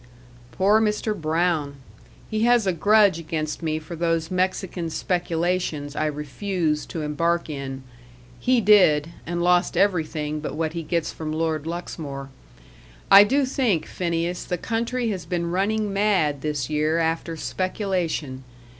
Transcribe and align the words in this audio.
"Poor 0.51 0.81
Mr. 0.81 1.15
Brown! 1.15 1.75
He 2.27 2.41
has 2.45 2.65
a 2.65 2.73
grudge 2.73 3.19
against 3.19 3.61
me 3.61 3.77
for 3.77 3.95
those 3.95 4.31
Mexican 4.31 4.89
speculations 4.89 5.95
I 5.95 6.07
refused 6.07 6.89
to 6.89 7.03
embark 7.03 7.51
in; 7.51 7.83
he 8.39 8.61
did, 8.61 9.09
and 9.27 9.43
lost 9.43 9.77
everything 9.77 10.39
but 10.39 10.55
what 10.55 10.73
he 10.73 10.81
gets 10.81 11.11
from 11.13 11.31
Lord 11.31 11.67
Luxmore. 11.67 12.29
I 13.11 13.23
do 13.23 13.45
think, 13.45 13.85
Phineas, 13.85 14.43
the 14.43 14.57
country 14.57 15.09
has 15.09 15.27
been 15.27 15.51
running 15.51 15.93
mad 15.93 16.41
this 16.41 16.67
year 16.67 16.97
after 16.97 17.37
speculation. 17.37 18.43